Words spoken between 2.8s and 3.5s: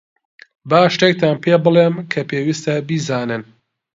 بیزانن.